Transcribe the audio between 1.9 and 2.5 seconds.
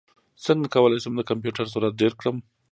ډېر کړم